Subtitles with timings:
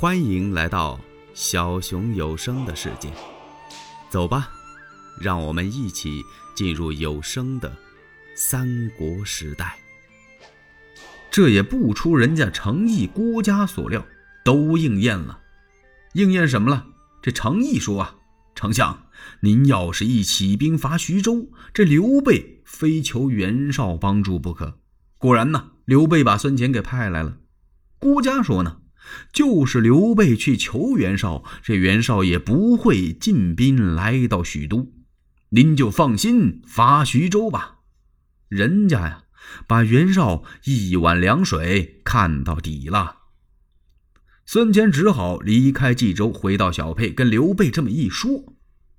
[0.00, 0.98] 欢迎来到
[1.34, 3.12] 小熊有声的世界，
[4.08, 4.48] 走吧，
[5.20, 6.22] 让我们一起
[6.54, 7.70] 进入有声的
[8.34, 9.78] 三国时代。
[11.30, 14.02] 这也不出人家程毅郭嘉所料，
[14.42, 15.38] 都应验了。
[16.14, 16.86] 应验什么了？
[17.20, 18.16] 这程毅说啊，
[18.54, 19.02] 丞相，
[19.40, 24.78] 您要是一起兵伐徐州，这刘备非求袁绍帮助不可。
[25.18, 27.36] 果然呢，刘备把孙权给派来了。
[27.98, 28.79] 郭嘉说呢。
[29.32, 34.92] 就是刘备去求袁绍，这袁绍也不会进兵来到许都，
[35.50, 37.78] 您就放心伐徐州吧。
[38.48, 39.24] 人家呀，
[39.66, 43.16] 把袁绍一碗凉水看到底了。
[44.46, 48.54] 孙坚只好离开冀州，回到小沛，跟刘备这么一说。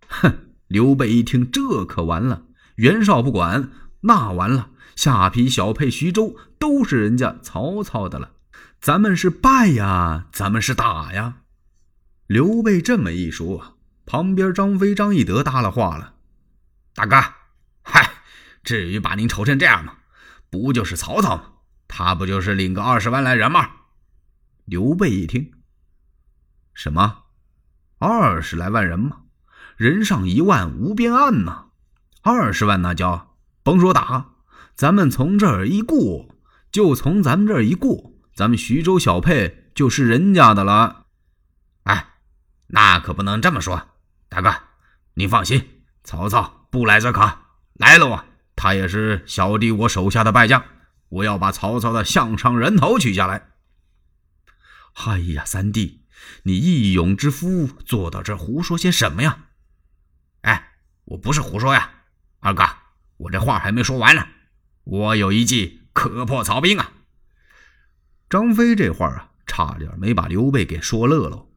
[0.07, 2.45] 哼，刘备一听，这可完了。
[2.75, 3.69] 袁绍不管，
[4.01, 8.31] 那完了，下邳、小沛、徐州都是人家曹操的了。
[8.81, 11.35] 咱们是败呀，咱们是打呀。
[12.25, 13.77] 刘备这么一说，
[14.07, 16.15] 旁边张飞、张翼德搭了话了
[16.95, 17.15] ：“大哥，
[17.83, 18.09] 嗨，
[18.63, 19.97] 至于把您愁成这样吗？
[20.49, 21.43] 不就是曹操吗？
[21.87, 23.69] 他不就是领个二十万来人吗？”
[24.65, 25.51] 刘备一听
[26.73, 27.25] ：“什么？
[27.99, 29.17] 二十来万人吗？
[29.77, 31.67] 人上一万，无边岸呐！
[32.23, 34.31] 二十万那叫甭说打，
[34.73, 36.35] 咱们从这儿一过，
[36.71, 38.07] 就从咱们这儿一过。”
[38.41, 41.05] 咱们徐州小沛就是人家的了，
[41.83, 42.15] 哎，
[42.65, 43.89] 那可不能这么说，
[44.29, 44.51] 大哥，
[45.13, 47.37] 你放心，曹操不来则可，
[47.73, 48.25] 来了啊，
[48.55, 50.65] 他也是小弟我手下的败将，
[51.09, 53.49] 我要把曹操的项上人头取下来。
[55.05, 56.07] 哎呀，三弟，
[56.41, 59.37] 你义勇之夫，坐到这胡说些什么呀？
[60.41, 60.71] 哎，
[61.05, 61.91] 我不是胡说呀，
[62.39, 62.63] 二哥，
[63.17, 64.27] 我这话还没说完呢，
[64.85, 66.93] 我有一计可破曹兵啊。
[68.31, 71.49] 张飞这话啊，差点没把刘备给说乐喽。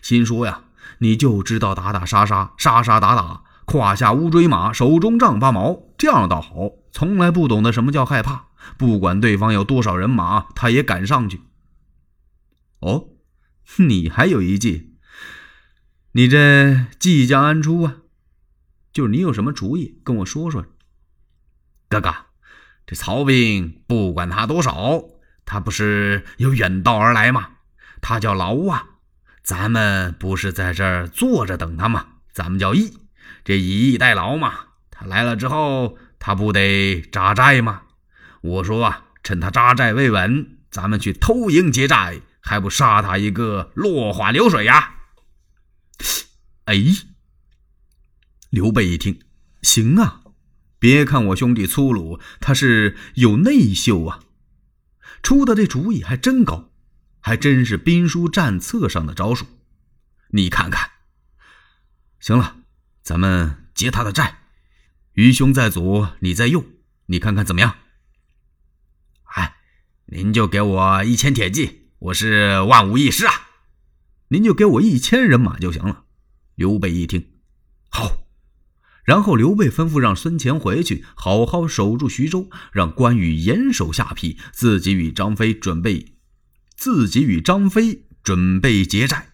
[0.00, 0.62] 心说呀，
[0.98, 6.70] 你就知道打打杀杀，杀杀打打，胯下乌骓马，手中丈八矛，这样倒好。
[6.92, 8.44] 从来不懂得什么叫害怕，
[8.78, 11.40] 不管对方有多少人马，他也敢上去。
[12.78, 13.08] 哦，
[13.78, 14.94] 你还有一计？
[16.12, 17.96] 你这计将安出啊？
[18.92, 20.64] 就是你有什么主意，跟我说说。
[21.88, 22.14] 哥哥，
[22.86, 25.02] 这曹兵不管他多少。
[25.50, 27.48] 他不是有远道而来吗？
[28.00, 28.86] 他叫劳啊，
[29.42, 32.06] 咱们不是在这儿坐着等他吗？
[32.32, 32.96] 咱们叫义，
[33.42, 34.54] 这以逸待劳嘛。
[34.92, 37.82] 他来了之后，他不得扎寨吗？
[38.42, 44.98] 我说啊，趁他扎寨未稳，咱们去偷营劫寨，还不杀他一个落花流水呀？
[46.66, 46.76] 哎，
[48.50, 49.18] 刘备一听，
[49.62, 50.20] 行啊，
[50.78, 54.20] 别看我兄弟粗鲁，他是有内秀啊。
[55.22, 56.70] 出的这主意还真高，
[57.20, 59.46] 还真是兵书战策上的招数。
[60.30, 60.90] 你看看，
[62.18, 62.56] 行了，
[63.02, 64.38] 咱们劫他的寨，
[65.12, 66.64] 愚兄在左，你在右，
[67.06, 67.76] 你看看怎么样？
[69.24, 69.56] 哎，
[70.06, 73.32] 您就给我一千铁骑，我是万无一失啊。
[74.28, 76.04] 您就给我一千人马就行了。
[76.54, 77.32] 刘备一听，
[77.88, 78.19] 好。
[79.10, 86.14] 然后刘备吩咐让孙乾回去，好好守住徐州，让关羽严守下邳，自己与张飞准备，
[86.76, 89.30] 自己与张飞准备劫寨。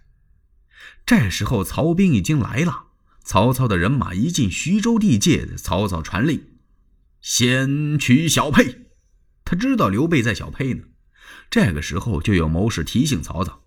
[1.04, 2.84] 这时候曹兵已经来了，
[3.22, 6.42] 曹操的人马一进徐州地界，曹操传令，
[7.20, 8.86] 先取小沛。
[9.44, 10.84] 他知道刘备在小沛呢。
[11.50, 13.62] 这个时候就有谋士提醒曹操：“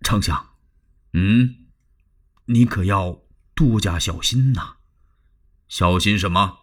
[0.00, 0.54] 丞相，
[1.12, 1.56] 嗯，
[2.46, 3.20] 你可要
[3.54, 4.76] 多加小心呐。”
[5.70, 6.58] 小心什么？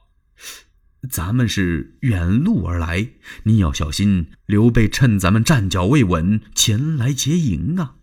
[1.09, 3.11] 咱们是远路而来，
[3.43, 7.95] 你要小心刘备趁咱们站脚未稳前来劫营啊！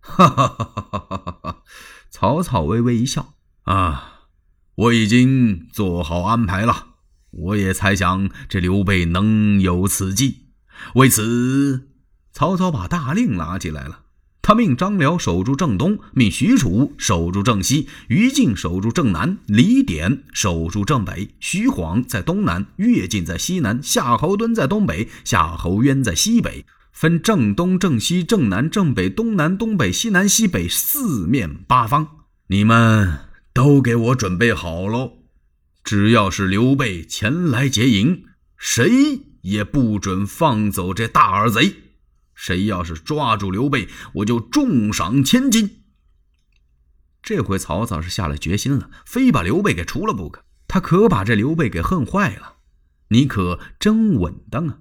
[0.00, 1.62] 哈哈哈哈哈哈！
[2.10, 4.26] 曹操微微一笑啊，
[4.74, 6.88] 我已经做好安排了。
[7.30, 10.48] 我也猜想这刘备能有此计，
[10.96, 11.88] 为此，
[12.32, 14.06] 曹操把大令拿起来了。
[14.50, 32.08] 他命张辽守住正东，命许褚守住正西，于禁守住正南，李典守住正北，徐晃在东南，乐进在西南，夏侯惇在东北，夏侯渊在西北，分正东、正西、正南、正北、东南、东北、西南、西北四面八方。
[32.48, 33.20] 你们
[33.54, 35.12] 都给我准备好喽！
[35.84, 38.24] 只要是刘备前来劫营，
[38.58, 41.72] 谁也不准放走这大耳贼。
[42.40, 45.82] 谁要是抓住刘备，我就重赏千金。
[47.22, 50.42] 这回曹操是下了决心了，非把刘备给除了不可。
[50.66, 52.54] 他可把这刘备给恨坏了。
[53.08, 54.78] 你可真稳当啊！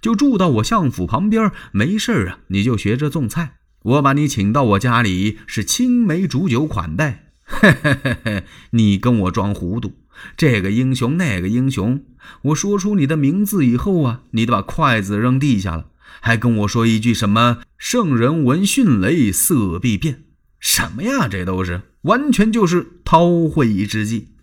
[0.00, 3.58] 就住到我相府旁边，没事啊，你就学着种菜。
[3.82, 9.92] 我把你请到我家里是青梅煮酒款待，嘿嘿嘿嘿，你跟我装糊涂，
[10.34, 12.02] 这个英雄那个英雄，
[12.44, 15.90] 我说出你的名字以后啊，你得把筷子扔地下了，
[16.20, 20.24] 还跟我说一句什么“圣人闻迅雷，色必变”，
[20.58, 21.28] 什么呀？
[21.28, 24.34] 这都是完全就是韬晦之计，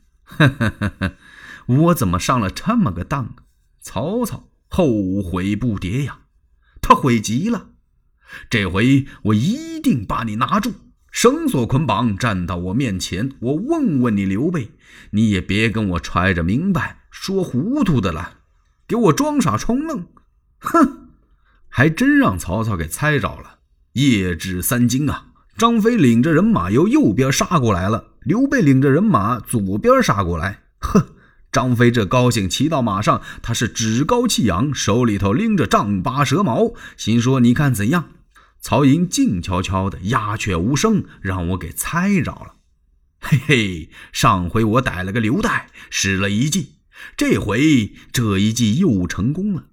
[1.66, 3.36] 我怎么上了这么个当？
[3.82, 6.20] 曹操后悔不迭呀，
[6.82, 7.70] 他悔极了。
[8.50, 10.74] 这回我一定把你拿住，
[11.12, 14.72] 绳索捆绑，站到我面前，我问问你刘备，
[15.12, 18.40] 你也别跟我揣着明白说糊涂的了，
[18.88, 20.08] 给我装傻充愣，
[20.60, 21.00] 哼！
[21.76, 23.58] 还真让曹操给猜着了。
[23.94, 30.66] 夜至三更啊，张飞领着人马由右边杀过来了，刘备领着人马左边杀过来。
[30.82, 31.08] 哼！
[31.52, 38.10] 张飞这高兴，骑到马上，他是趾高气扬，手里头拎着丈八蛇矛，心说：你看怎样？
[38.62, 42.56] 曹营静悄悄的，鸦雀无声，让我给猜着了。
[43.20, 46.74] 嘿嘿，上回我逮了个刘岱，使了一计，
[47.18, 49.64] 这回这一计又成功了。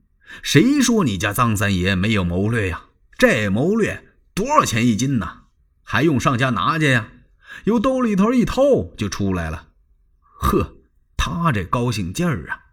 [0.43, 2.83] 谁说你家臧三爷没有谋略呀？
[3.19, 4.05] 这谋略
[4.35, 5.43] 多少钱一斤呢？
[5.83, 7.09] 还用上家拿去呀？
[7.65, 8.63] 由兜里头一掏
[8.97, 9.69] 就出来了。
[10.21, 10.77] 呵，
[11.17, 12.71] 他这高兴劲儿啊！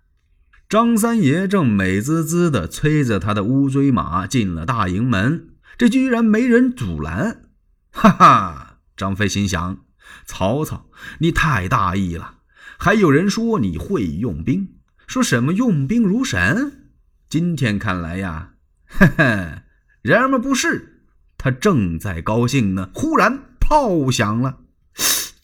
[0.70, 5.50] 张三爷正美滋滋的催着他的乌骓马进了大营门。
[5.78, 7.44] 这居然没人阻拦，
[7.92, 8.80] 哈哈！
[8.96, 9.80] 张飞心想：
[10.26, 10.90] 曹操，
[11.20, 12.36] 你太大意了。
[12.78, 14.76] 还有人说你会用兵，
[15.08, 16.87] 说什么用兵如神。
[17.30, 18.54] 今天看来呀，
[18.86, 19.64] 哈哈！
[20.02, 21.04] 然而不是，
[21.38, 22.90] 他正在高兴呢。
[22.94, 24.60] 忽然炮响了，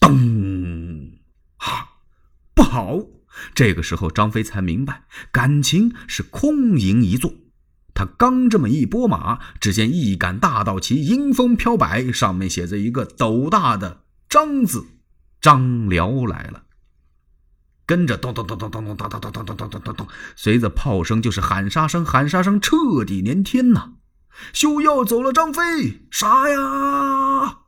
[0.00, 1.12] 咚！
[1.58, 1.98] 哈，
[2.54, 3.00] 不好！
[3.54, 7.34] 这个时候，张飞才明白，感情是空营一座。
[7.92, 14.86] 他刚这么一拨马，只见一杆大道旗迎风飘摆，上面写着一个斗大的“张”字，
[15.38, 16.63] 张辽来了。
[17.86, 23.92] 跟着咚咚咚咚咚咚咚咚咚咚咚咚咚咚，随着炮声就是喊杀声，喊杀声彻底连天呐！
[24.52, 27.58] 休要走了，张飞，杀呀！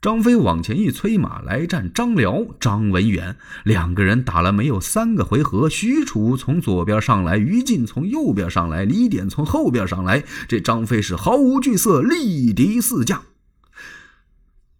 [0.00, 13.22] 张飞往前一催马，来战张辽、张文远两个人打了没有三个回合，许褚从左边上来，于禁从右边上来，李典从后边上来，这张飞是毫无惧色，力敌四将。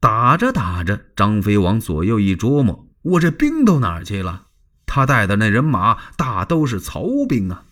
[0.01, 4.47] 打着打着，张飞往左右一琢磨，我这兵都哪儿去了？
[4.87, 7.65] 他带的那人马大都是曹兵啊！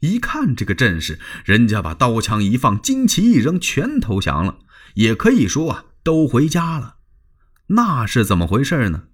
[0.00, 4.58] 一看这个阵势，人家把刀枪一放，旌旗一扔，全投降了。
[4.94, 5.84] 也可以说啊。
[6.06, 6.98] 都回家了，
[7.66, 9.08] 那是怎么回事呢？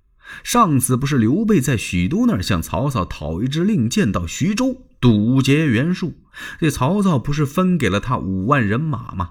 [0.45, 6.19] 上次不是刘备在许都那儿向曹操讨一支令箭到徐州堵截袁术，
[6.61, 9.31] 这曹操不是分给了他五万人马吗？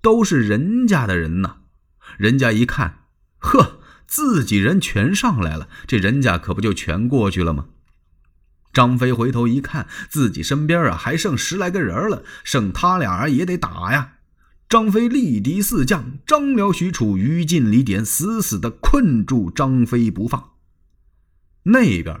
[0.00, 1.56] 都是人家的人呐，
[2.16, 3.00] 人家一看，
[3.38, 3.79] 呵，
[4.10, 7.66] 自己人全上来了，这人家可不就全过去了吗？
[8.72, 14.14] 张飞回头一看，自己身边啊还剩十来个人了，剩他俩也得打呀。
[14.68, 20.54] 张飞力敌四将，张辽、许褚、于禁、李典死死的困住张飞不放。
[21.62, 22.20] 那边，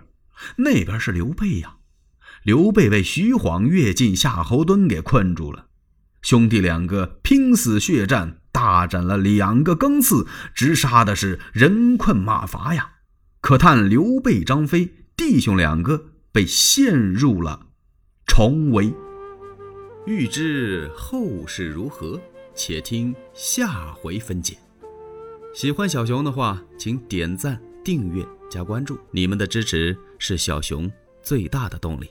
[0.58, 1.78] 那边是刘备呀！
[2.44, 5.66] 刘备被徐晃、乐进、夏侯惇给困住了。
[6.22, 12.90] 兄弟两个拼死血战，大战了两个更次，直杀的是人困马乏呀！
[13.40, 17.68] 可叹刘备、张飞弟兄两个被陷入了
[18.26, 18.92] 重围。
[20.06, 22.20] 欲知后事如何？
[22.54, 24.58] 且听下回分解。
[25.54, 30.90] 喜欢小熊的话，请点赞、订阅、加关注，你们的支持是小熊
[31.22, 32.10] 最大的动力。